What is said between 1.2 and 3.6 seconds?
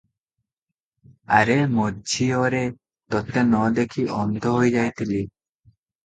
'ଆରେ ମୋଝିଅରେ, ତୋତେ ନ